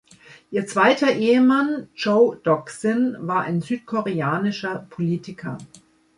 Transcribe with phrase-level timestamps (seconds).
[0.49, 5.59] Ihr zweiter Ehemann, Choe Dok-sin, war ein südkoreanischer Politiker.